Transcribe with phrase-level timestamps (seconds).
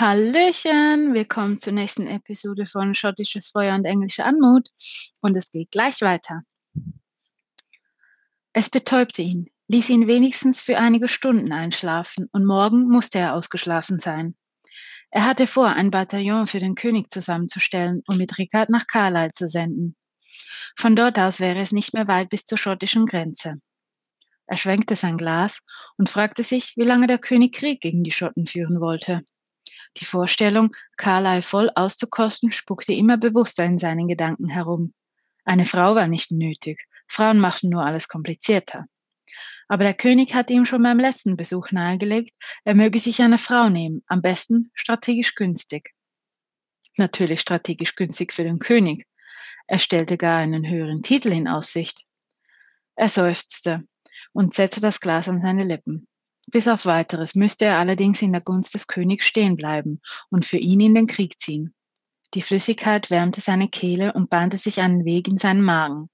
[0.00, 4.70] Hallöchen, willkommen zur nächsten Episode von Schottisches Feuer und englische Anmut
[5.20, 6.40] und es geht gleich weiter.
[8.54, 14.00] Es betäubte ihn, ließ ihn wenigstens für einige Stunden einschlafen und morgen musste er ausgeschlafen
[14.00, 14.36] sein.
[15.10, 19.48] Er hatte vor, ein Bataillon für den König zusammenzustellen und mit Rickard nach Carlisle zu
[19.48, 19.96] senden.
[20.78, 23.60] Von dort aus wäre es nicht mehr weit bis zur schottischen Grenze.
[24.46, 25.58] Er schwenkte sein Glas
[25.98, 29.26] und fragte sich, wie lange der König Krieg gegen die Schotten führen wollte.
[29.96, 34.94] Die Vorstellung, Carlyle voll auszukosten, spuckte immer bewusster in seinen Gedanken herum.
[35.44, 36.86] Eine Frau war nicht nötig.
[37.08, 38.86] Frauen machten nur alles komplizierter.
[39.68, 42.32] Aber der König hatte ihm schon beim letzten Besuch nahegelegt,
[42.64, 45.94] er möge sich eine Frau nehmen, am besten strategisch günstig.
[46.96, 49.06] Natürlich strategisch günstig für den König.
[49.66, 52.04] Er stellte gar einen höheren Titel in Aussicht.
[52.96, 53.84] Er seufzte
[54.32, 56.08] und setzte das Glas an seine Lippen.
[56.48, 60.00] Bis auf weiteres müsste er allerdings in der Gunst des Königs stehen bleiben
[60.30, 61.74] und für ihn in den Krieg ziehen.
[62.34, 66.08] Die Flüssigkeit wärmte seine Kehle und bahnte sich einen Weg in seinen Magen.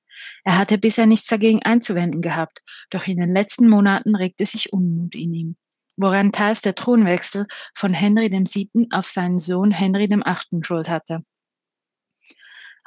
[0.45, 5.15] Er hatte bisher nichts dagegen einzuwenden gehabt, doch in den letzten Monaten regte sich Unmut
[5.15, 5.57] in ihm,
[5.97, 8.89] woran teils der Thronwechsel von Henry VII.
[8.93, 10.65] auf seinen Sohn Henry VIII.
[10.65, 11.23] Schuld hatte.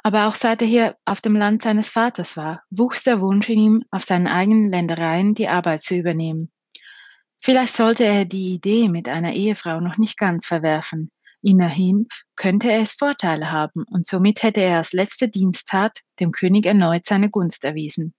[0.02, 3.58] Aber auch seit er hier auf dem Land seines Vaters war, wuchs der Wunsch in
[3.58, 6.50] ihm, auf seinen eigenen Ländereien die Arbeit zu übernehmen.
[7.40, 11.10] Vielleicht sollte er die Idee mit einer Ehefrau noch nicht ganz verwerfen.
[11.42, 16.66] Immerhin könnte er es Vorteile haben und somit hätte er als letzte Diensttat dem König
[16.66, 18.14] erneut seine Gunst erwiesen.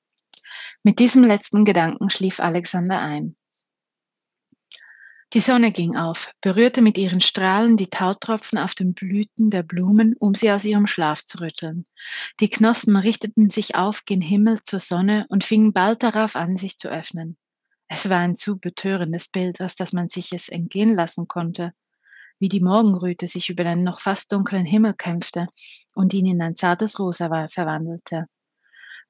[0.83, 3.35] Mit diesem letzten Gedanken schlief Alexander ein.
[5.33, 10.15] Die Sonne ging auf, berührte mit ihren Strahlen die Tautropfen auf den Blüten der Blumen,
[10.19, 11.85] um sie aus ihrem Schlaf zu rütteln.
[12.41, 16.77] Die Knospen richteten sich auf gen Himmel zur Sonne und fingen bald darauf an, sich
[16.77, 17.37] zu öffnen.
[17.93, 21.73] Es war ein zu betörendes Bild, als dass man sich es entgehen lassen konnte,
[22.39, 25.47] wie die Morgenröte sich über den noch fast dunklen Himmel kämpfte
[25.93, 28.27] und ihn in ein zartes Rosa verwandelte.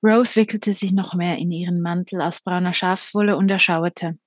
[0.02, 4.18] Rose wickelte sich noch mehr in ihren Mantel aus brauner Schafswolle und erschauerte.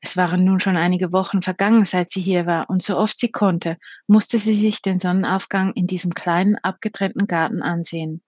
[0.00, 3.32] Es waren nun schon einige Wochen vergangen, seit sie hier war, und so oft sie
[3.32, 8.20] konnte, musste sie sich den Sonnenaufgang in diesem kleinen, abgetrennten Garten ansehen.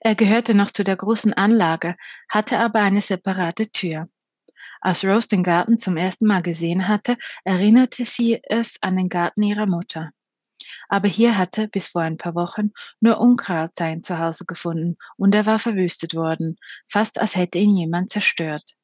[0.00, 1.96] Er gehörte noch zu der großen Anlage,
[2.28, 4.08] hatte aber eine separate Tür.
[4.80, 9.42] Als Rose den Garten zum ersten Mal gesehen hatte, erinnerte sie es an den Garten
[9.42, 10.10] ihrer Mutter.
[10.88, 15.46] Aber hier hatte, bis vor ein paar Wochen, nur Unkraut sein Zuhause gefunden und er
[15.46, 16.56] war verwüstet worden,
[16.88, 18.74] fast als hätte ihn jemand zerstört.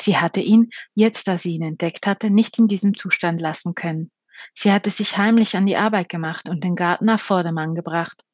[0.00, 4.10] Sie hatte ihn, jetzt da sie ihn entdeckt hatte, nicht in diesem Zustand lassen können.
[4.54, 8.24] Sie hatte sich heimlich an die Arbeit gemacht und den Garten auf Vordermann gebracht.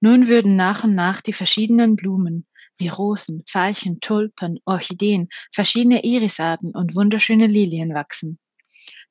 [0.00, 2.46] Nun würden nach und nach die verschiedenen Blumen,
[2.78, 8.38] wie Rosen, Veilchen, Tulpen, Orchideen, verschiedene Irisarten und wunderschöne Lilien wachsen.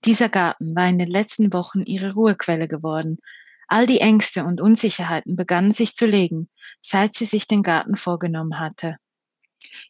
[0.05, 3.17] Dieser Garten war in den letzten Wochen ihre Ruhequelle geworden.
[3.67, 6.49] All die Ängste und Unsicherheiten begannen sich zu legen,
[6.81, 8.97] seit sie sich den Garten vorgenommen hatte.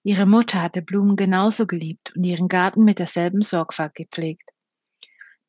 [0.03, 4.50] Ihre Mutter hatte Blumen genauso geliebt und ihren Garten mit derselben Sorgfalt gepflegt.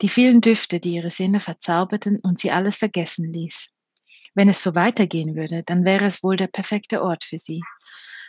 [0.03, 3.71] Die vielen Düfte, die ihre Sinne verzauberten und sie alles vergessen ließ.
[4.35, 7.63] Wenn es so weitergehen würde, dann wäre es wohl der perfekte Ort für sie.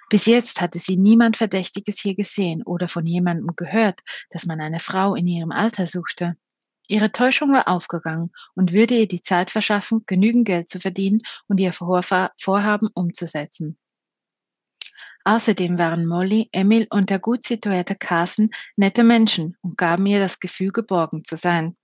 [0.09, 4.79] Bis jetzt hatte sie niemand Verdächtiges hier gesehen oder von jemandem gehört, dass man eine
[4.79, 6.35] Frau in ihrem Alter suchte.
[6.87, 11.59] Ihre Täuschung war aufgegangen und würde ihr die Zeit verschaffen, genügend Geld zu verdienen und
[11.59, 13.77] ihr Vorhaben umzusetzen.
[15.23, 20.39] Außerdem waren Molly, Emil und der gut situierte Carson nette Menschen und gaben ihr das
[20.39, 21.77] Gefühl, geborgen zu sein.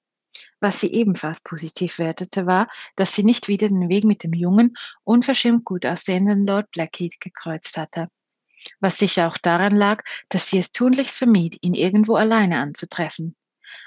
[0.60, 4.76] Was sie ebenfalls positiv wertete, war, dass sie nicht wieder den Weg mit dem jungen,
[5.04, 8.10] unverschämt gut aussehenden Lord Blackheath gekreuzt hatte.
[8.80, 13.36] Was sicher auch daran lag, dass sie es tunlichst vermied, ihn irgendwo alleine anzutreffen.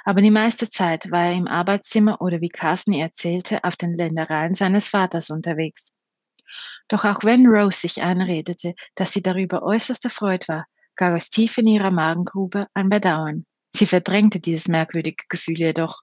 [0.05, 3.95] Aber die meiste Zeit war er im Arbeitszimmer oder wie Carsten ihr erzählte, auf den
[3.95, 5.93] Ländereien seines Vaters unterwegs.
[6.89, 10.67] Doch auch wenn Rose sich einredete, dass sie darüber äußerst erfreut war,
[10.97, 13.47] gab es tief in ihrer Magengrube ein Bedauern.
[13.75, 16.03] Sie verdrängte dieses merkwürdige Gefühl jedoch.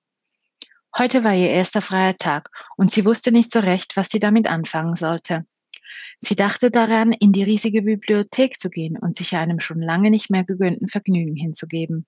[0.97, 4.47] Heute war ihr erster freier Tag und sie wusste nicht so recht, was sie damit
[4.47, 5.45] anfangen sollte.
[6.21, 10.31] Sie dachte daran, in die riesige Bibliothek zu gehen und sich einem schon lange nicht
[10.31, 12.07] mehr gegönnten Vergnügen hinzugeben.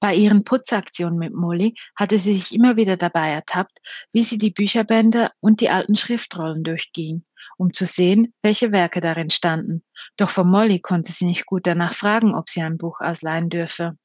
[0.00, 3.78] Bei ihren Putzaktionen mit Molly hatte sie sich immer wieder dabei ertappt,
[4.12, 7.24] wie sie die Bücherbände und die alten Schriftrollen durchging,
[7.58, 9.84] um zu sehen, welche Werke darin standen.
[10.16, 13.98] Doch von Molly konnte sie nicht gut danach fragen, ob sie ein Buch ausleihen dürfe.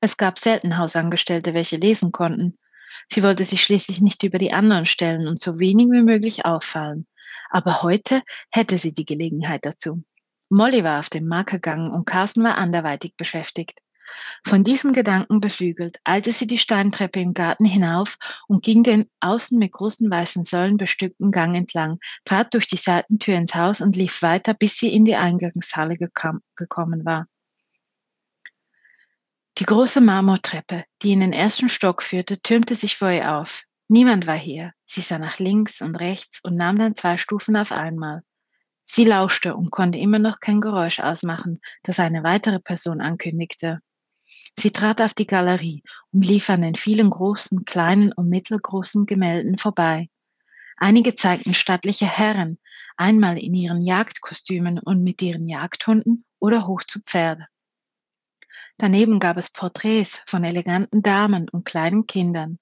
[0.00, 2.58] Es gab selten Hausangestellte, welche lesen konnten.
[3.10, 7.06] Sie wollte sich schließlich nicht über die anderen stellen und so wenig wie möglich auffallen.
[7.50, 10.02] Aber heute hätte sie die Gelegenheit dazu.
[10.50, 13.80] Molly war auf den Markt gegangen und Carsten war anderweitig beschäftigt.
[14.46, 18.16] Von diesem Gedanken beflügelt, eilte sie die Steintreppe im Garten hinauf
[18.46, 23.36] und ging den außen mit großen weißen Säulen bestückten Gang entlang, trat durch die Seitentür
[23.36, 27.26] ins Haus und lief weiter, bis sie in die Eingangshalle gekommen war.
[29.58, 33.64] Die große Marmortreppe, die in den ersten Stock führte, türmte sich vor ihr auf.
[33.88, 34.72] Niemand war hier.
[34.86, 38.22] Sie sah nach links und rechts und nahm dann zwei Stufen auf einmal.
[38.84, 43.80] Sie lauschte und konnte immer noch kein Geräusch ausmachen, das eine weitere Person ankündigte.
[44.56, 45.82] Sie trat auf die Galerie
[46.12, 50.08] und lief an den vielen großen, kleinen und mittelgroßen Gemälden vorbei.
[50.76, 52.60] Einige zeigten stattliche Herren,
[52.96, 57.48] einmal in ihren Jagdkostümen und mit ihren Jagdhunden oder hoch zu Pferde.
[58.80, 62.60] Daneben gab es Porträts von eleganten Damen und kleinen Kindern.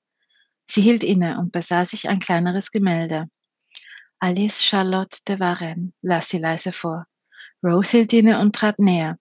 [0.65, 3.29] Sie hielt inne und besah sich ein kleineres Gemälde.
[4.19, 7.07] Alice Charlotte de Varenne, las sie leise vor.
[7.63, 9.19] Rose hielt inne und trat näher.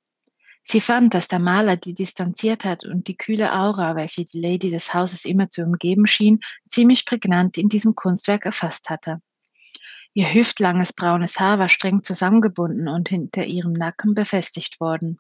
[0.64, 4.94] Sie fand, dass der Maler die Distanziertheit und die kühle Aura, welche die Lady des
[4.94, 6.40] Hauses immer zu umgeben schien,
[6.70, 9.22] ziemlich prägnant in diesem Kunstwerk erfasst hatte.
[10.14, 15.20] Ihr hüftlanges braunes Haar war streng zusammengebunden und hinter ihrem Nacken befestigt worden.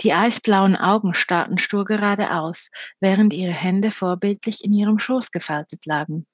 [0.00, 2.70] Die eisblauen Augen starrten stur geradeaus,
[3.00, 6.26] während ihre Hände vorbildlich in ihrem Schoß gefaltet lagen.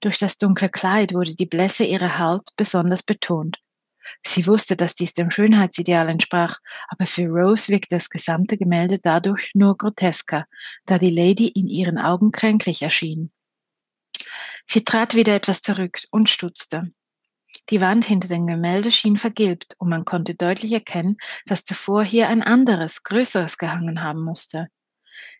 [0.00, 3.58] Durch das dunkle Kleid wurde die Blässe ihrer Haut besonders betont.
[4.24, 9.52] Sie wusste, dass dies dem Schönheitsideal entsprach, aber für Rose wirkte das gesamte Gemälde dadurch
[9.54, 10.46] nur grotesker,
[10.86, 13.32] da die Lady in ihren Augen kränklich erschien.
[14.66, 16.92] Sie trat wieder etwas zurück und stutzte.
[17.70, 21.16] Die Wand hinter dem Gemälde schien vergilbt und man konnte deutlich erkennen,
[21.46, 24.68] dass zuvor hier ein anderes, größeres gehangen haben musste.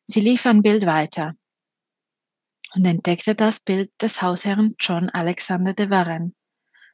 [0.06, 1.34] Sie lief ein Bild weiter
[2.74, 6.32] und entdeckte das Bild des Hausherrn John Alexander de Varenne.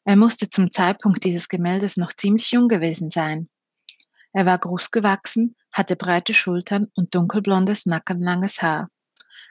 [0.04, 3.48] Er musste zum Zeitpunkt dieses Gemäldes noch ziemlich jung gewesen sein.
[4.32, 8.88] Er war groß gewachsen, hatte breite Schultern und dunkelblondes, nackenlanges Haar.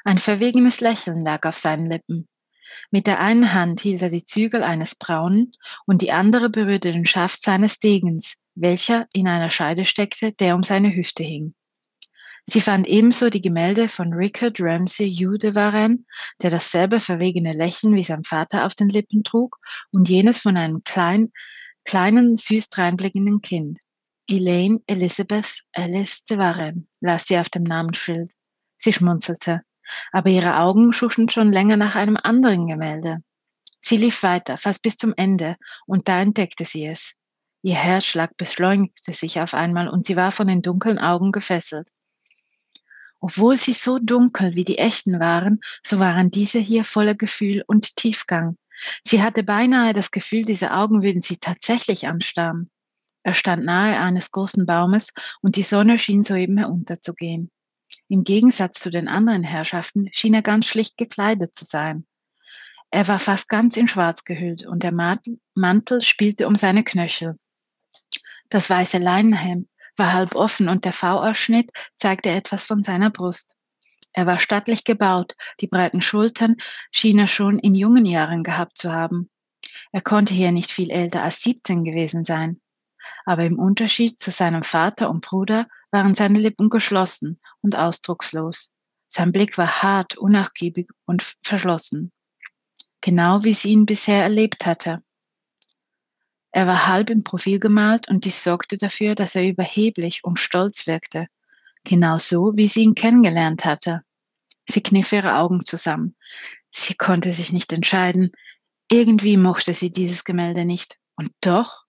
[0.03, 2.27] Ein verwegenes Lächeln lag auf seinen Lippen.
[2.91, 5.51] Mit der einen Hand hielt er die Zügel eines braunen
[5.85, 10.63] und die andere berührte den Schaft seines Degens, welcher in einer Scheide steckte, der um
[10.63, 11.53] seine Hüfte hing.
[12.45, 16.05] Sie fand ebenso die Gemälde von Richard Ramsay Hugh de Varenne,
[16.41, 19.57] der dasselbe verwegene Lächeln wie sein Vater auf den Lippen trug,
[19.91, 21.33] und jenes von einem klein,
[21.83, 23.79] kleinen, süß dreinblickenden Kind.
[24.29, 28.31] Elaine Elizabeth Alice de Varenne las sie auf dem Namensschild.
[28.77, 29.61] Sie schmunzelte
[30.11, 33.23] aber ihre Augen schuschen schon länger nach einem anderen Gemälde.
[33.79, 37.13] Sie lief weiter, fast bis zum Ende, und da entdeckte sie es.
[37.61, 41.89] Ihr Herzschlag beschleunigte sich auf einmal und sie war von den dunklen Augen gefesselt.
[43.19, 47.95] Obwohl sie so dunkel wie die echten waren, so waren diese hier voller Gefühl und
[47.95, 48.57] Tiefgang.
[49.03, 52.69] Sie hatte beinahe das Gefühl, diese Augen würden sie tatsächlich anstarren.
[53.23, 57.49] Er stand nahe eines großen Baumes und die Sonne schien soeben herunterzugehen.
[58.07, 62.05] Im Gegensatz zu den anderen Herrschaften schien er ganz schlicht gekleidet zu sein.
[62.89, 67.37] Er war fast ganz in Schwarz gehüllt und der Mantel spielte um seine Knöchel.
[68.49, 69.67] Das weiße Leinenhemd
[69.97, 73.55] war halb offen und der V-Ausschnitt zeigte etwas von seiner Brust.
[74.13, 76.55] Er war stattlich gebaut, die breiten Schultern
[76.91, 79.29] schien er schon in jungen Jahren gehabt zu haben.
[79.91, 82.61] Er konnte hier nicht viel älter als 17 gewesen sein
[83.25, 88.73] aber im Unterschied zu seinem Vater und Bruder waren seine Lippen geschlossen und ausdruckslos.
[89.09, 92.11] Sein Blick war hart, unnachgiebig und verschlossen,
[93.01, 95.01] genau wie sie ihn bisher erlebt hatte.
[96.51, 100.87] Er war halb im Profil gemalt und dies sorgte dafür, dass er überheblich und stolz
[100.87, 101.27] wirkte,
[101.83, 104.01] genau so, wie sie ihn kennengelernt hatte.
[104.69, 106.15] Sie kniff ihre Augen zusammen.
[106.71, 108.31] Sie konnte sich nicht entscheiden.
[108.91, 110.97] Irgendwie mochte sie dieses Gemälde nicht.
[111.15, 111.86] Und doch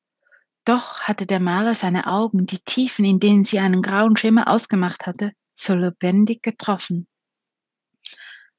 [0.64, 5.06] doch hatte der Maler seine Augen, die Tiefen, in denen sie einen grauen Schimmer ausgemacht
[5.06, 7.06] hatte, so lebendig getroffen.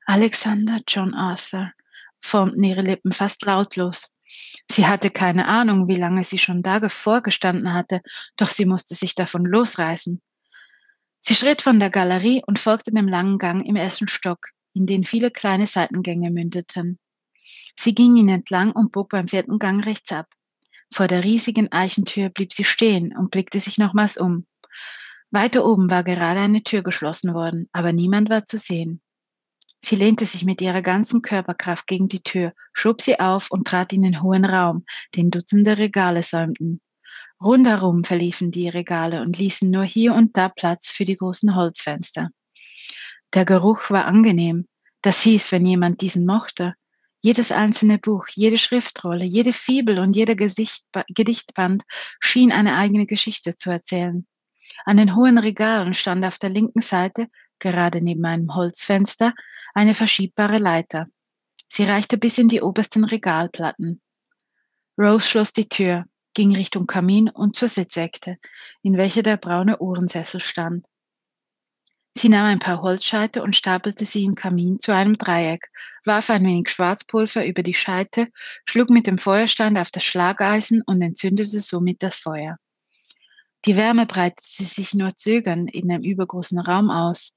[0.05, 1.71] Alexander John Arthur
[2.19, 4.11] formten ihre Lippen fast lautlos.
[4.69, 8.01] Sie hatte keine Ahnung, wie lange sie schon da vorgestanden hatte,
[8.37, 10.21] doch sie musste sich davon losreißen.
[11.19, 15.03] Sie schritt von der Galerie und folgte dem langen Gang im ersten Stock, in den
[15.03, 16.99] viele kleine Seitengänge mündeten.
[17.79, 20.27] Sie ging ihn entlang und bog beim vierten Gang rechts ab.
[20.91, 24.45] Vor der riesigen Eichentür blieb sie stehen und blickte sich nochmals um.
[25.31, 29.01] Weiter oben war gerade eine Tür geschlossen worden, aber niemand war zu sehen.
[29.81, 33.93] Sie lehnte sich mit ihrer ganzen Körperkraft gegen die Tür, schob sie auf und trat
[33.93, 36.81] in den hohen Raum, den Dutzende Regale säumten.
[37.41, 42.31] Rundherum verliefen die Regale und ließen nur hier und da Platz für die großen Holzfenster.
[43.33, 44.67] Der Geruch war angenehm.
[45.01, 46.75] Das hieß, wenn jemand diesen mochte,
[47.21, 51.83] jedes einzelne Buch, jede Schriftrolle, jede Fibel und jeder Gesicht, Gedichtband
[52.19, 54.25] schien eine eigene Geschichte zu erzählen.
[54.85, 57.27] An den hohen Regalen stand auf der linken Seite,
[57.59, 59.33] gerade neben einem Holzfenster,
[59.73, 61.07] eine verschiebbare Leiter.
[61.67, 64.01] Sie reichte bis in die obersten Regalplatten.
[64.97, 68.37] Rose schloss die Tür, ging Richtung Kamin und zur Sitzecke,
[68.81, 70.85] in welcher der braune Ohrensessel stand.
[72.17, 75.69] Sie nahm ein paar Holzscheite und stapelte sie im Kamin zu einem Dreieck,
[76.03, 78.27] warf ein wenig Schwarzpulver über die Scheite,
[78.65, 82.57] schlug mit dem Feuerstand auf das Schlageisen und entzündete somit das Feuer.
[83.65, 87.35] Die Wärme breitete sich nur zögernd in dem übergroßen Raum aus.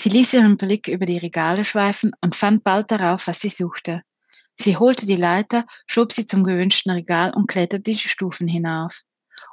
[0.00, 4.02] Sie ließ ihren Blick über die Regale schweifen und fand bald darauf, was sie suchte.
[4.56, 9.02] Sie holte die Leiter, schob sie zum gewünschten Regal und kletterte die Stufen hinauf.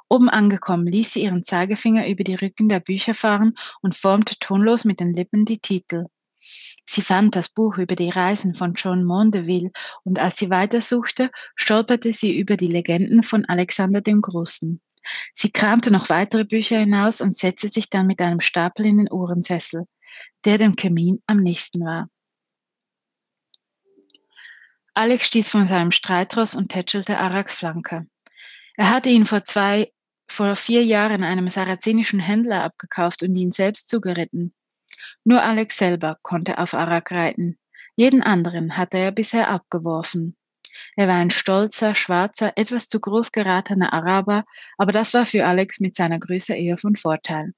[0.08, 4.84] Oben angekommen ließ sie ihren Zeigefinger über die Rücken der Bücher fahren und formte tonlos
[4.84, 6.06] mit den Lippen die Titel.
[6.88, 9.70] Sie fand das Buch über die Reisen von John Mondeville
[10.04, 14.80] und als sie weitersuchte, stolperte sie über die Legenden von Alexander dem Großen.
[15.34, 19.10] Sie kramte noch weitere Bücher hinaus und setzte sich dann mit einem Stapel in den
[19.10, 19.86] Ohrensessel,
[20.44, 22.08] der dem Kamin am nächsten war.
[24.94, 28.06] Alex stieß von seinem Streitross und tätschelte Araks Flanke.
[28.82, 29.92] Er hatte ihn vor zwei,
[30.28, 34.52] vor vier Jahren einem sarazenischen Händler abgekauft und ihn selbst zugeritten.
[35.22, 37.60] Nur Alex selber konnte auf Arak reiten.
[37.94, 40.36] Jeden anderen hatte er bisher abgeworfen.
[40.96, 44.44] Er war ein stolzer, schwarzer, etwas zu groß geratener Araber,
[44.78, 47.52] aber das war für Alex mit seiner Größe eher von Vorteil.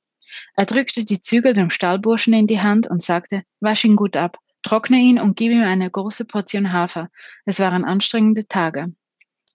[0.57, 4.37] Er drückte die Zügel dem Stallburschen in die Hand und sagte, wasch ihn gut ab,
[4.63, 7.09] trockne ihn und gib ihm eine große Portion Hafer.
[7.47, 8.93] Es waren anstrengende Tage.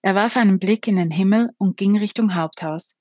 [0.02, 2.98] Er warf einen Blick in den Himmel und ging Richtung Haupthaus.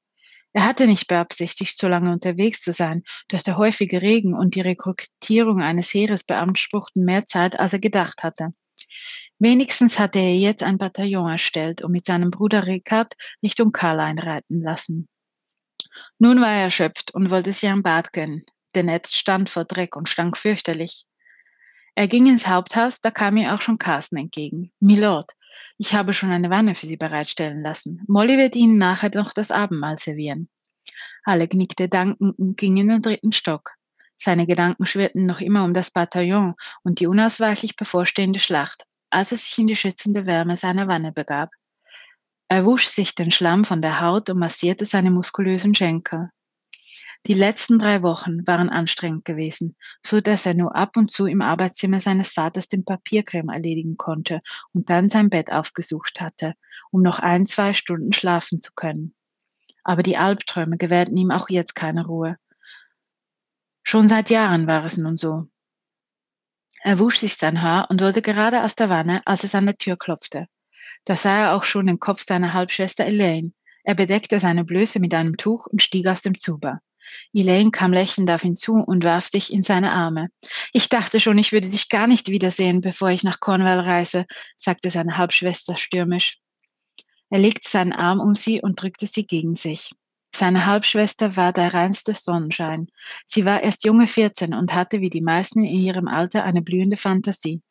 [0.53, 4.63] Er hatte nicht beabsichtigt, so lange unterwegs zu sein, doch der häufige Regen und die
[4.63, 8.55] Rekrutierung eines Heeres beanspruchten mehr Zeit, als er gedacht hatte.
[9.39, 14.63] Wenigstens hatte er jetzt ein Bataillon erstellt und mit seinem Bruder Ricard Richtung Karl einreiten
[14.63, 15.09] lassen.
[16.19, 19.95] Nun war er erschöpft und wollte sich ein Bad gönnen, denn er stand vor Dreck
[19.95, 21.05] und stank fürchterlich.
[21.99, 24.71] Er ging ins Haupthaus, da kam ihm auch schon Carsten entgegen.
[24.79, 25.33] Milord,
[25.79, 28.05] ich habe schon eine Wanne für Sie bereitstellen lassen.
[28.07, 30.49] Molly wird Ihnen nachher noch das Abendmahl servieren.
[31.25, 33.73] Alle knickte dankend und ging in den dritten Stock.
[34.17, 39.39] Seine Gedanken schwirrten noch immer um das Bataillon und die unausweichlich bevorstehende Schlacht, als er
[39.39, 41.51] sich in die schützende Wärme seiner Wanne begab.
[42.47, 46.31] Er wusch sich den Schlamm von der Haut und massierte seine muskulösen Schenkel.
[47.27, 51.43] Die letzten drei Wochen waren anstrengend gewesen, so dass er nur ab und zu im
[51.43, 54.41] Arbeitszimmer seines Vaters den Papiercreme erledigen konnte
[54.73, 56.55] und dann sein Bett aufgesucht hatte,
[56.91, 59.15] um noch ein, zwei Stunden schlafen zu können.
[59.85, 62.39] Aber die Albträume gewährten ihm auch jetzt keine Ruhe.
[63.83, 65.49] Schon seit Jahren war es nun so.
[66.83, 69.77] Er wusch sich sein Haar und wollte gerade aus der Wanne, als es an der
[69.77, 70.47] Tür klopfte.
[71.05, 73.53] Da sah er auch schon den Kopf seiner Halbschwester Elaine.
[73.83, 76.81] Er bedeckte seine Blöße mit einem Tuch und stieg aus dem Zuber.
[77.33, 80.29] Elaine kam lächelnd auf ihn zu und warf sich in seine Arme.
[80.73, 84.91] Ich dachte schon, ich würde dich gar nicht wiedersehen, bevor ich nach Cornwall reise, sagte
[84.91, 86.39] seine Halbschwester stürmisch.
[87.31, 89.91] Er legte seinen Arm um sie und drückte sie gegen sich.
[90.35, 92.89] Seine Halbschwester war der reinste Sonnenschein.
[93.27, 96.97] Sie war erst junge 14 und hatte wie die meisten in ihrem Alter eine blühende
[96.97, 97.63] Fantasie.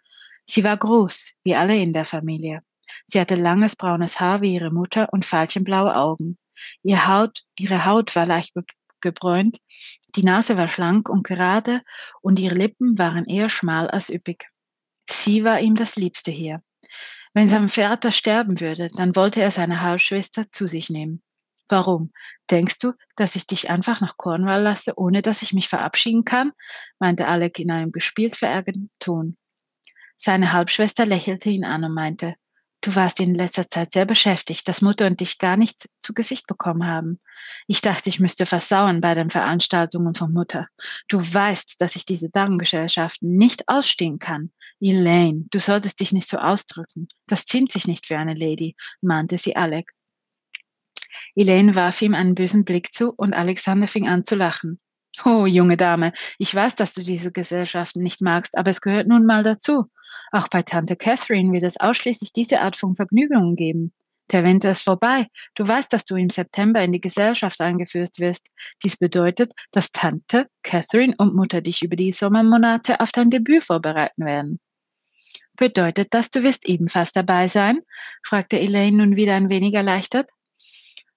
[0.45, 2.61] Sie war groß, wie alle in der Familie.
[3.05, 6.37] Sie hatte langes braunes Haar wie ihre Mutter und veilchenblaue Augen.
[6.83, 8.53] Ihr Haut, ihre Haut war leicht
[9.01, 9.59] gebräunt,
[10.15, 11.81] die Nase war schlank und gerade
[12.21, 14.49] und ihre Lippen waren eher schmal als üppig.
[15.09, 16.61] Sie war ihm das Liebste hier.
[17.33, 21.21] Wenn sein Vater sterben würde, dann wollte er seine Halbschwester zu sich nehmen.
[21.69, 22.11] Warum?
[22.49, 26.53] Denkst du, dass ich dich einfach nach Cornwall lasse, ohne dass ich mich verabschieden kann?
[26.97, 29.37] meinte Alec in einem gespielt verärgerten Ton.
[30.17, 32.35] Seine Halbschwester lächelte ihn an und meinte,
[32.87, 36.47] Du warst in letzter Zeit sehr beschäftigt, dass Mutter und dich gar nicht zu Gesicht
[36.47, 37.19] bekommen haben.
[37.67, 40.69] Ich dachte, ich müsste versauen bei den Veranstaltungen von Mutter.
[41.09, 44.53] Du weißt, dass ich diese Damengesellschaften nicht ausstehen kann.
[44.79, 47.09] Elaine, du solltest dich nicht so ausdrücken.
[47.25, 49.91] Das ziemt sich nicht für eine Lady, mahnte sie Alec.
[51.35, 54.79] Elaine warf ihm einen bösen Blick zu und Alexander fing an zu lachen.
[55.25, 59.25] Oh, junge Dame, ich weiß, dass du diese Gesellschaften nicht magst, aber es gehört nun
[59.25, 59.89] mal dazu.
[60.31, 63.93] Auch bei Tante Catherine wird es ausschließlich diese Art von Vergnügungen geben.
[64.31, 65.27] Der Winter ist vorbei.
[65.55, 68.49] Du weißt, dass du im September in die Gesellschaft eingeführt wirst.
[68.83, 74.25] Dies bedeutet, dass Tante, Catherine und Mutter dich über die Sommermonate auf dein Debüt vorbereiten
[74.25, 74.59] werden.
[75.55, 77.79] Bedeutet das, du wirst ebenfalls dabei sein?
[78.21, 80.29] fragte Elaine nun wieder ein wenig erleichtert.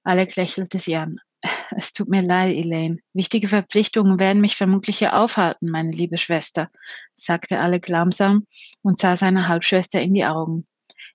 [0.04, 1.20] Alec lächelte sie an.
[1.76, 2.98] Es tut mir leid, Elaine.
[3.12, 6.70] Wichtige Verpflichtungen werden mich vermutlich hier aufhalten, meine liebe Schwester,
[7.14, 8.46] sagte Alec langsam
[8.82, 10.66] und sah seiner Halbschwester in die Augen.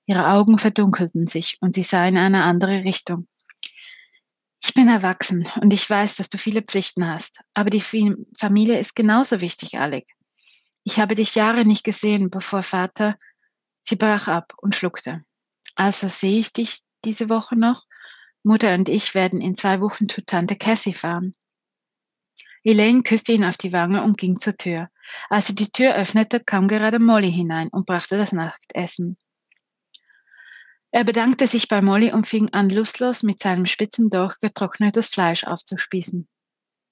[0.05, 3.27] Ihre Augen verdunkelten sich und sie sah in eine andere Richtung.
[4.63, 8.95] Ich bin erwachsen und ich weiß, dass du viele Pflichten hast, aber die Familie ist
[8.95, 10.07] genauso wichtig, Alec.
[10.83, 13.17] Ich habe dich Jahre nicht gesehen, bevor Vater.
[13.83, 15.23] Sie brach ab und schluckte.
[15.75, 17.83] Also sehe ich dich diese Woche noch?
[18.45, 21.33] Mutter und ich werden in zwei Wochen zu Tante Cassie fahren.
[22.63, 24.89] Elaine küsste ihn auf die Wange und ging zur Tür.
[25.29, 29.17] Als sie die Tür öffnete, kam gerade Molly hinein und brachte das Nachtessen.
[30.91, 35.43] Er bedankte sich bei Molly und fing an, lustlos mit seinem spitzen Dolch getrocknetes Fleisch
[35.43, 36.27] aufzuspießen.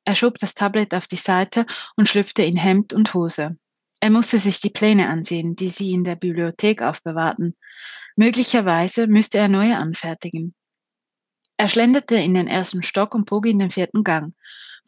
[0.06, 3.58] Er schob das Tablet auf die Seite und schlüpfte in Hemd und Hose.
[4.00, 7.56] Er musste sich die Pläne ansehen, die sie in der Bibliothek aufbewahrten.
[8.16, 10.56] Möglicherweise müsste er neue anfertigen.
[11.58, 14.34] Er schlenderte in den ersten Stock und bog in den vierten Gang.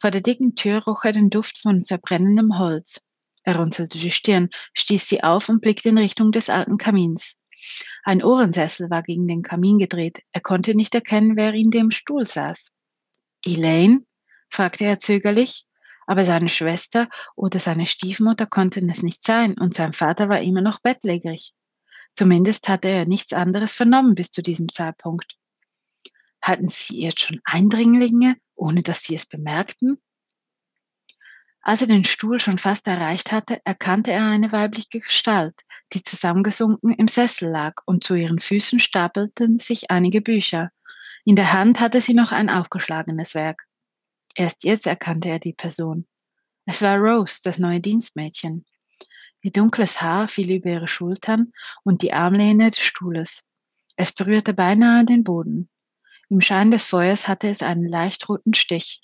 [0.00, 3.00] Vor der dicken Tür roch er den Duft von verbrennendem Holz.
[3.44, 7.36] Er runzelte die Stirn, stieß sie auf und blickte in Richtung des alten Kamins.
[8.02, 10.22] Ein Ohrensessel war gegen den Kamin gedreht.
[10.32, 12.72] Er konnte nicht erkennen, wer in dem Stuhl saß.
[13.44, 14.04] Elaine?
[14.50, 15.66] fragte er zögerlich.
[16.06, 20.60] Aber seine Schwester oder seine Stiefmutter konnten es nicht sein, und sein Vater war immer
[20.60, 21.52] noch bettlägerig.
[22.14, 25.36] Zumindest hatte er nichts anderes vernommen bis zu diesem Zeitpunkt.
[26.46, 30.00] Hatten sie jetzt schon Eindringlinge, ohne dass sie es bemerkten?
[31.60, 35.62] Als er den Stuhl schon fast erreicht hatte, erkannte er eine weibliche Gestalt,
[35.92, 40.70] die zusammengesunken im Sessel lag, und zu ihren Füßen stapelten sich einige Bücher.
[41.24, 43.66] In der Hand hatte sie noch ein aufgeschlagenes Werk.
[44.36, 46.06] Erst jetzt erkannte er die Person.
[46.64, 48.64] Es war Rose, das neue Dienstmädchen.
[49.42, 53.42] Ihr dunkles Haar fiel über ihre Schultern und die Armlehne des Stuhles.
[53.96, 55.68] Es berührte beinahe den Boden.
[56.28, 59.00] Im Schein des Feuers hatte es einen leicht roten Stich.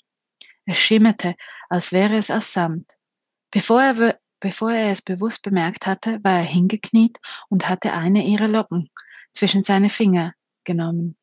[0.65, 1.35] Es schimmerte,
[1.69, 2.97] als wäre es aus Samt.
[3.51, 8.47] Bevor er, bevor er es bewusst bemerkt hatte, war er hingekniet und hatte eine ihrer
[8.47, 8.89] Locken
[9.31, 11.17] zwischen seine Finger genommen.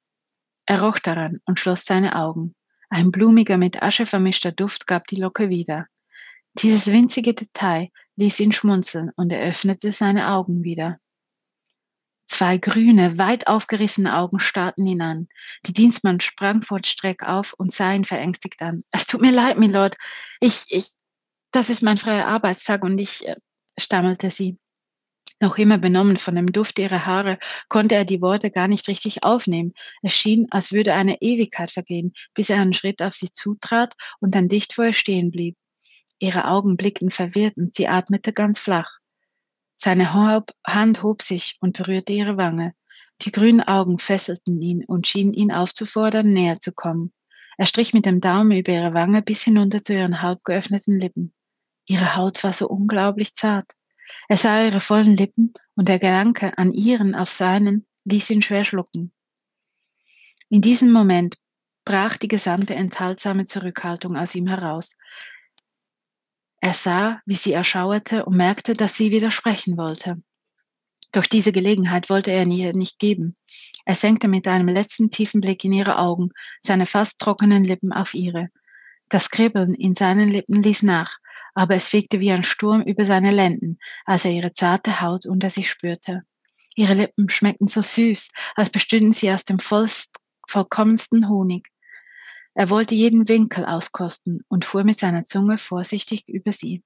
[0.66, 2.54] Er roch daran und schloss seine Augen.
[2.88, 5.86] Ein blumiger, mit Asche vermischter Duft gab die Locke wieder.
[6.54, 10.98] Dieses winzige Detail ließ ihn schmunzeln und er öffnete seine Augen wieder.
[12.30, 15.28] Zwei grüne, weit aufgerissene Augen starrten ihn an.
[15.66, 18.84] Die Dienstmann sprang vor Streck auf und sah ihn verängstigt an.
[18.92, 19.96] Es tut mir leid, Milord.
[20.38, 20.90] Ich, ich,
[21.50, 23.34] das ist mein freier Arbeitstag und ich, äh,
[23.76, 24.58] stammelte sie.
[25.40, 29.24] Noch immer benommen von dem Duft ihrer Haare, konnte er die Worte gar nicht richtig
[29.24, 29.74] aufnehmen.
[30.00, 34.36] Es schien, als würde eine Ewigkeit vergehen, bis er einen Schritt auf sie zutrat und
[34.36, 35.56] dann dicht vor ihr stehen blieb.
[36.20, 38.99] Ihre Augen blickten verwirrt und sie atmete ganz flach.
[39.82, 42.74] Seine Hand hob sich und berührte ihre Wange.
[43.22, 47.14] Die grünen Augen fesselten ihn und schienen ihn aufzufordern, näher zu kommen.
[47.56, 51.32] Er strich mit dem Daumen über ihre Wange bis hinunter zu ihren halb geöffneten Lippen.
[51.86, 53.72] Ihre Haut war so unglaublich zart.
[54.28, 58.64] Er sah ihre vollen Lippen und der Gedanke an ihren auf seinen ließ ihn schwer
[58.64, 59.14] schlucken.
[60.50, 61.38] In diesem Moment
[61.86, 64.94] brach die gesamte enthaltsame Zurückhaltung aus ihm heraus.
[66.60, 70.22] Er sah, wie sie erschauerte und merkte, dass sie widersprechen wollte.
[71.12, 73.36] Doch diese Gelegenheit wollte er ihr nicht geben.
[73.84, 76.30] Er senkte mit einem letzten tiefen Blick in ihre Augen,
[76.62, 78.48] seine fast trockenen Lippen auf ihre.
[79.08, 81.18] Das Kribbeln in seinen Lippen ließ nach,
[81.54, 85.50] aber es fegte wie ein Sturm über seine Lenden, als er ihre zarte Haut unter
[85.50, 86.22] sich spürte.
[86.76, 91.68] Ihre Lippen schmeckten so süß, als bestünden sie aus dem vollkommensten Honig.
[92.60, 96.84] Er wollte jeden Winkel auskosten und fuhr mit seiner Zunge vorsichtig über sie.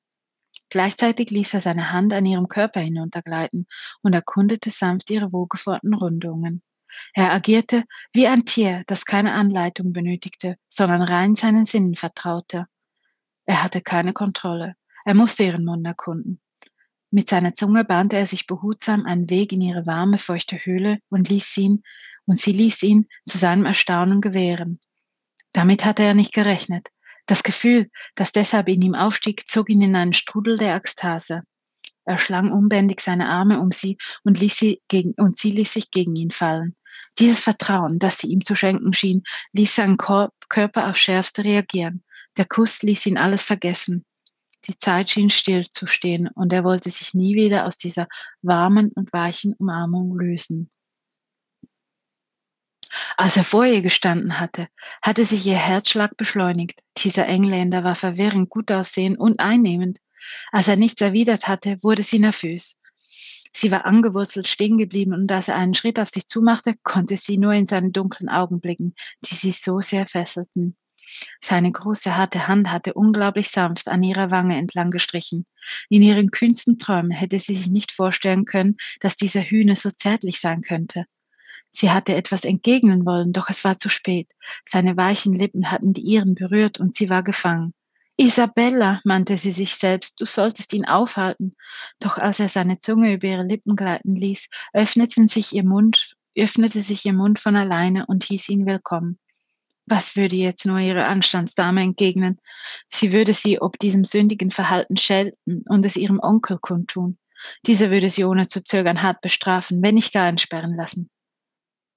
[0.70, 3.66] Gleichzeitig ließ er seine Hand an ihrem Körper hinuntergleiten
[4.00, 6.62] und erkundete sanft ihre wohlgeformten Rundungen.
[7.12, 7.82] Er agierte
[8.12, 12.66] wie ein Tier, das keine Anleitung benötigte, sondern rein seinen Sinnen vertraute.
[13.44, 14.76] Er hatte keine Kontrolle.
[15.04, 16.40] Er musste ihren Mund erkunden.
[17.10, 21.28] Mit seiner Zunge bahnte er sich behutsam einen Weg in ihre warme, feuchte Höhle und
[21.28, 21.82] ließ ihn,
[22.26, 24.78] und sie ließ ihn zu seinem Erstaunen gewähren.
[25.54, 26.88] Damit hatte er nicht gerechnet.
[27.26, 31.42] Das Gefühl, das deshalb in ihm aufstieg, zog ihn in einen Strudel der Ekstase.
[32.04, 35.90] Er schlang unbändig seine Arme um sie und, ließ sie gegen, und sie ließ sich
[35.90, 36.76] gegen ihn fallen.
[37.18, 42.02] Dieses Vertrauen, das sie ihm zu schenken schien, ließ seinen Körper aufs Schärfste reagieren.
[42.36, 44.04] Der Kuss ließ ihn alles vergessen.
[44.66, 48.08] Die Zeit schien still zu stehen und er wollte sich nie wieder aus dieser
[48.42, 50.68] warmen und weichen Umarmung lösen.
[53.16, 54.68] Als er vor ihr gestanden hatte,
[55.02, 56.82] hatte sich ihr Herzschlag beschleunigt.
[56.98, 59.98] Dieser Engländer war verwirrend gut aussehend und einnehmend.
[60.52, 62.80] Als er nichts erwidert hatte, wurde sie nervös.
[63.56, 67.38] Sie war angewurzelt stehen geblieben und als er einen Schritt auf sich zumachte, konnte sie
[67.38, 70.76] nur in seine dunklen Augen blicken, die sie so sehr fesselten.
[71.40, 75.46] Seine große harte Hand hatte unglaublich sanft an ihrer Wange entlang gestrichen.
[75.88, 80.40] In ihren kühnsten Träumen hätte sie sich nicht vorstellen können, dass dieser Hühner so zärtlich
[80.40, 81.06] sein könnte.
[81.76, 84.30] Sie hatte etwas entgegnen wollen, doch es war zu spät.
[84.64, 87.74] Seine weichen Lippen hatten die ihren berührt und sie war gefangen.
[88.16, 91.56] Isabella, mahnte sie sich selbst, du solltest ihn aufhalten.
[91.98, 96.80] Doch als er seine Zunge über ihre Lippen gleiten ließ, öffneten sich ihr Mund, öffnete
[96.80, 99.18] sich ihr Mund von alleine und hieß ihn willkommen.
[99.87, 102.38] Was würde jetzt nur ihre Anstandsdame entgegnen?
[102.88, 107.18] Sie würde sie ob diesem sündigen Verhalten schelten und es ihrem Onkel kundtun.
[107.66, 111.10] Dieser würde sie ohne zu zögern hart bestrafen, wenn nicht gar entsperren lassen.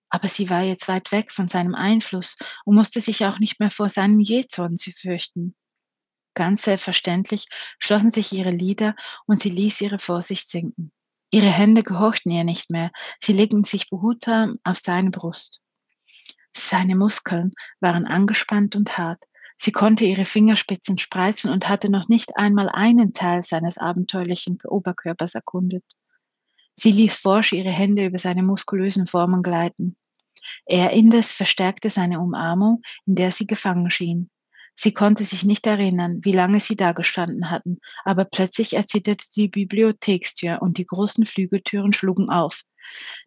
[0.10, 3.72] Aber sie war jetzt weit weg von seinem Einfluss und musste sich auch nicht mehr
[3.72, 5.56] vor seinem Jähzorn fürchten.
[6.34, 7.48] Ganz selbstverständlich
[7.80, 10.92] schlossen sich ihre Lider und sie ließ ihre Vorsicht sinken.
[11.30, 12.92] Ihre Hände gehorchten ihr nicht mehr,
[13.22, 15.62] sie legten sich behutsam auf seine Brust.
[16.56, 19.24] Seine Muskeln waren angespannt und hart.
[19.58, 25.36] Sie konnte ihre Fingerspitzen spreizen und hatte noch nicht einmal einen Teil seines abenteuerlichen Oberkörpers
[25.36, 25.84] erkundet.
[26.80, 29.96] Sie ließ forsch ihre Hände über seine muskulösen Formen gleiten.
[30.66, 34.30] Er indes verstärkte seine Umarmung, in der sie gefangen schien.
[34.76, 39.48] Sie konnte sich nicht erinnern, wie lange sie da gestanden hatten, aber plötzlich erzitterte die
[39.48, 42.62] Bibliothekstür und die großen Flügeltüren schlugen auf.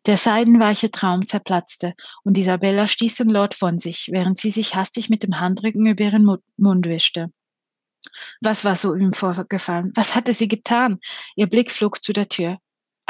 [0.06, 5.10] Der seidenweiche Traum zerplatzte und Isabella stieß den Lord von sich, während sie sich hastig
[5.10, 7.32] mit dem Handrücken über ihren Mund wischte.
[8.40, 9.92] Was war so ihm vorgefallen?
[9.96, 11.00] Was hatte sie getan?
[11.34, 12.58] Ihr Blick flog zu der Tür.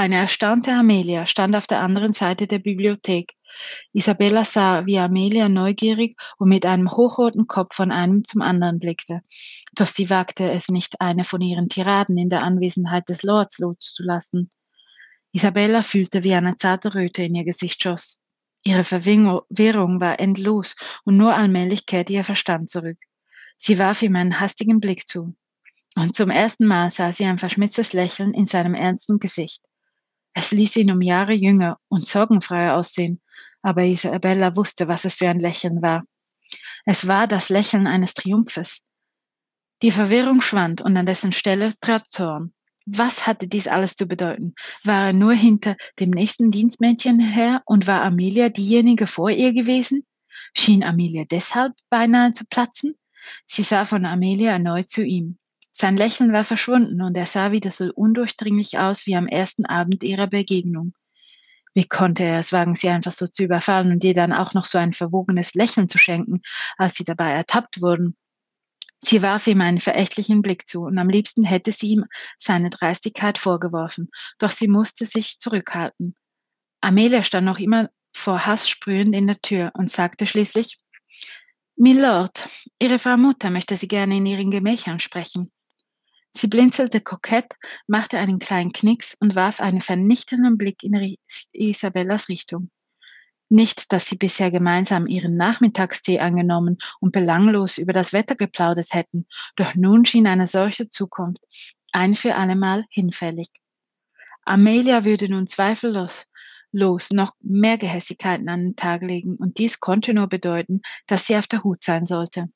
[0.00, 3.34] Eine erstaunte Amelia stand auf der anderen Seite der Bibliothek.
[3.92, 9.20] Isabella sah, wie Amelia neugierig und mit einem hochroten Kopf von einem zum anderen blickte.
[9.74, 14.48] Doch sie wagte es nicht, eine von ihren Tiraden in der Anwesenheit des Lords loszulassen.
[15.32, 18.22] Isabella fühlte, wie eine zarte Röte in ihr Gesicht schoss.
[18.62, 22.96] Ihre Verwirrung war endlos und nur allmählich kehrte ihr Verstand zurück.
[23.58, 25.34] Sie warf ihm einen hastigen Blick zu.
[25.94, 29.60] Und zum ersten Mal sah sie ein verschmitztes Lächeln in seinem ernsten Gesicht.
[30.32, 33.20] Es ließ ihn um Jahre jünger und sorgenfreier aussehen,
[33.62, 36.04] aber Isabella wusste, was es für ein Lächeln war.
[36.84, 38.84] Es war das Lächeln eines Triumphes.
[39.82, 42.52] Die Verwirrung schwand und an dessen Stelle trat Zorn.
[42.86, 44.54] Was hatte dies alles zu bedeuten?
[44.84, 50.04] War er nur hinter dem nächsten Dienstmädchen her und war Amelia diejenige vor ihr gewesen?
[50.54, 52.94] Schien Amelia deshalb beinahe zu platzen?
[53.46, 55.38] Sie sah von Amelia erneut zu ihm.
[55.72, 60.02] Sein Lächeln war verschwunden und er sah wieder so undurchdringlich aus wie am ersten Abend
[60.02, 60.94] ihrer Begegnung.
[61.74, 64.64] Wie konnte er es wagen, sie einfach so zu überfallen und ihr dann auch noch
[64.64, 66.42] so ein verwogenes Lächeln zu schenken,
[66.76, 68.16] als sie dabei ertappt wurden?
[69.02, 72.04] Sie warf ihm einen verächtlichen Blick zu, und am liebsten hätte sie ihm
[72.36, 76.14] seine Dreistigkeit vorgeworfen, doch sie musste sich zurückhalten.
[76.82, 80.78] Amelia stand noch immer vor Hass sprühend in der Tür und sagte schließlich
[81.76, 82.46] Milord,
[82.78, 85.50] Ihre Frau Mutter möchte Sie gerne in Ihren Gemächern sprechen.
[86.32, 91.16] Sie blinzelte kokett, machte einen kleinen Knicks und warf einen vernichtenden Blick in
[91.52, 92.70] Isabellas Richtung.
[93.48, 99.26] Nicht, dass sie bisher gemeinsam ihren Nachmittagstee angenommen und belanglos über das Wetter geplaudert hätten,
[99.56, 101.44] doch nun schien eine solche Zukunft
[101.92, 103.48] ein für allemal hinfällig.
[104.44, 106.26] Amelia würde nun zweifellos
[106.72, 111.36] los noch mehr Gehässigkeiten an den Tag legen, und dies konnte nur bedeuten, dass sie
[111.36, 112.48] auf der Hut sein sollte.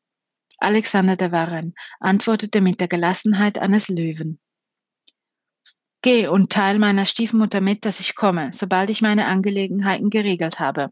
[0.58, 4.38] Alexander de Warren antwortete mit der Gelassenheit eines Löwen.
[6.02, 10.90] Geh und teil meiner Stiefmutter mit, dass ich komme, sobald ich meine Angelegenheiten geregelt habe.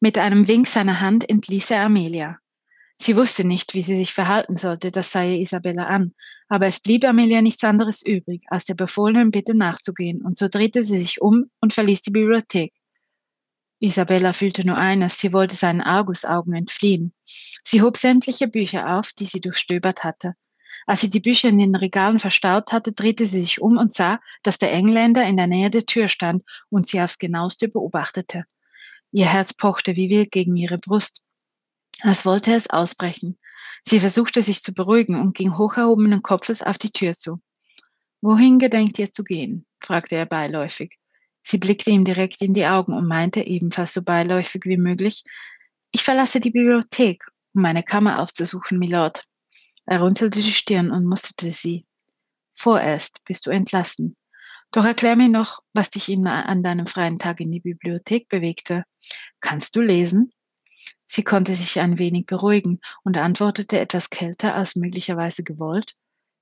[0.00, 2.38] Mit einem Wink seiner Hand entließ er Amelia.
[2.98, 6.14] Sie wusste nicht, wie sie sich verhalten sollte, das sah ihr Isabella an,
[6.48, 10.84] aber es blieb Amelia nichts anderes übrig, als der befohlenen Bitte nachzugehen, und so drehte
[10.84, 12.72] sie sich um und verließ die Bibliothek.
[13.78, 17.12] Isabella fühlte nur eines, sie wollte seinen Argusaugen entfliehen.
[17.68, 20.36] Sie hob sämtliche Bücher auf, die sie durchstöbert hatte.
[20.86, 24.20] Als sie die Bücher in den Regalen verstaut hatte, drehte sie sich um und sah,
[24.44, 28.44] dass der Engländer in der Nähe der Tür stand und sie aufs genaueste beobachtete.
[29.10, 31.24] Ihr Herz pochte wie wild gegen ihre Brust,
[32.02, 33.36] als wollte es ausbrechen.
[33.84, 37.40] Sie versuchte sich zu beruhigen und ging hocherhobenen Kopfes auf die Tür zu.
[38.20, 39.66] Wohin gedenkt ihr zu gehen?
[39.80, 41.00] fragte er beiläufig.
[41.42, 45.24] Sie blickte ihm direkt in die Augen und meinte ebenfalls so beiläufig wie möglich,
[45.90, 47.24] ich verlasse die Bibliothek,
[47.56, 49.24] um meine Kammer aufzusuchen, Milord.
[49.86, 51.86] Er runzelte die Stirn und musterte sie.
[52.52, 54.16] Vorerst bist du entlassen.
[54.72, 58.84] Doch erklär mir noch, was dich immer an deinem freien Tag in die Bibliothek bewegte.
[59.40, 60.32] Kannst du lesen?
[61.06, 65.94] Sie konnte sich ein wenig beruhigen und antwortete etwas kälter als möglicherweise gewollt.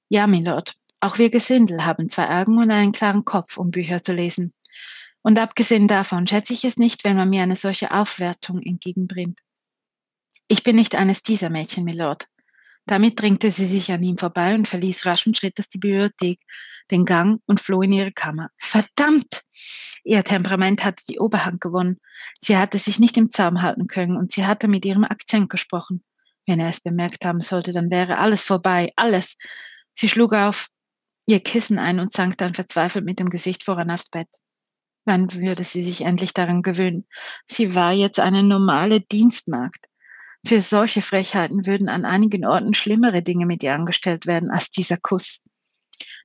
[0.08, 4.14] Ja, Milord, auch wir Gesindel haben zwei Augen und einen klaren Kopf, um Bücher zu
[4.14, 4.52] lesen.
[5.22, 9.40] Und abgesehen davon schätze ich es nicht, wenn man mir eine solche Aufwertung entgegenbringt.
[10.48, 12.28] Ich bin nicht eines dieser Mädchen, Milord.
[12.86, 16.40] Damit drängte sie sich an ihm vorbei und verließ raschen Schrittes die Bibliothek,
[16.90, 18.50] den Gang und floh in ihre Kammer.
[18.58, 19.42] Verdammt!
[20.04, 21.98] Ihr Temperament hatte die Oberhand gewonnen.
[22.40, 26.04] Sie hatte sich nicht im Zaum halten können und sie hatte mit ihrem Akzent gesprochen.
[26.46, 29.38] Wenn er es bemerkt haben sollte, dann wäre alles vorbei, alles.
[29.94, 30.68] Sie schlug auf
[31.26, 34.28] ihr Kissen ein und sank dann verzweifelt mit dem Gesicht voran aufs Bett.
[35.06, 37.06] Wann würde sie sich endlich daran gewöhnen?
[37.46, 39.86] Sie war jetzt eine normale Dienstmagd.
[40.46, 44.98] Für solche Frechheiten würden an einigen Orten schlimmere Dinge mit ihr angestellt werden als dieser
[44.98, 45.42] Kuss.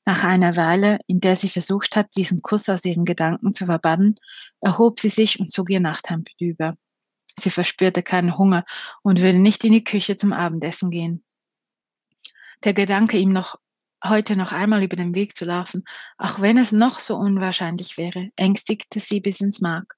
[0.05, 4.15] Nach einer Weile, in der sie versucht hat, diesen Kuss aus ihren Gedanken zu verbannen,
[4.59, 6.75] erhob sie sich und zog ihr Nachthemd über.
[7.37, 8.65] Sie verspürte keinen Hunger
[9.03, 11.23] und würde nicht in die Küche zum Abendessen gehen.
[12.65, 13.55] Der Gedanke, ihm noch
[14.03, 15.85] heute noch einmal über den Weg zu laufen,
[16.17, 19.95] auch wenn es noch so unwahrscheinlich wäre, ängstigte sie bis ins Mark.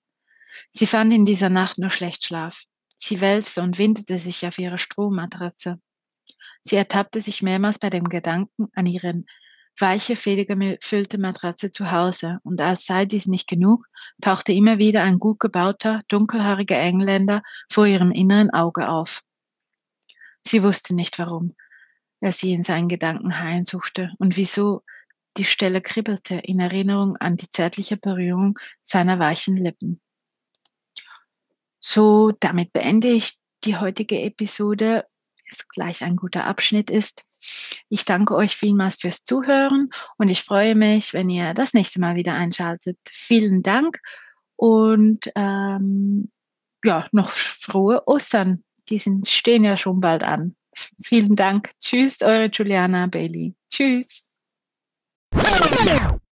[0.72, 2.66] Sie fand in dieser Nacht nur schlecht Schlaf.
[3.04, 5.80] Sie wälzte und windete sich auf ihrer Strohmatratze.
[6.64, 9.24] Sie ertappte sich mehrmals bei dem Gedanken an ihre
[9.80, 13.88] weiche, federgefüllte Matratze zu Hause, und als sei dies nicht genug,
[14.22, 19.24] tauchte immer wieder ein gut gebauter, dunkelhaariger Engländer vor ihrem inneren Auge auf.
[20.46, 21.56] Sie wusste nicht warum
[22.22, 24.84] er sie in seinen Gedanken heimsuchte und wieso
[25.38, 30.00] die Stelle kribbelte in Erinnerung an die zärtliche Berührung seiner weichen Lippen.
[31.82, 33.34] So, damit beende ich
[33.66, 35.06] die heutige Episode,
[35.52, 37.26] es gleich ein guter Abschnitt ist.
[37.90, 42.16] Ich danke euch vielmals fürs Zuhören und ich freue mich, wenn ihr das nächste Mal
[42.16, 42.98] wieder einschaltet.
[43.10, 44.00] Vielen Dank
[44.56, 46.32] und ähm,
[46.84, 48.64] ja, noch frohe Ostern.
[48.90, 50.56] Die sind, stehen ja schon bald an.
[51.04, 51.72] Vielen Dank.
[51.80, 53.56] Tschüss, eure Juliana Bailey.
[53.70, 54.28] Tschüss.